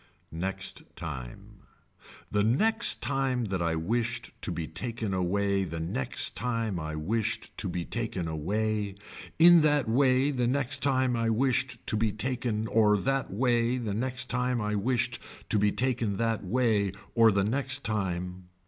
[0.33, 1.59] Next time.
[2.31, 7.55] The next time that I wished to be taken away the next time I wished
[7.59, 8.95] to be taken away,
[9.37, 13.93] in that way the next time I wished to be taken or that way the
[13.93, 15.19] next time I wished
[15.49, 18.49] to be taken that way, or the next time.